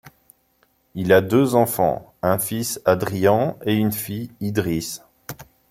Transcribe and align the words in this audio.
Il 0.95 1.13
a 1.13 1.21
deux 1.21 1.53
enfants, 1.53 2.11
un 2.23 2.39
fils, 2.39 2.81
Adrian, 2.85 3.59
et 3.63 3.75
une 3.75 3.91
fille, 3.91 4.31
Idris. 4.39 4.97